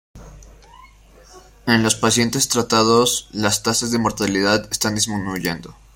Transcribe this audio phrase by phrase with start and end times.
[1.67, 5.75] En los pacientes tratados las tasas de mortalidad están disminuyendo.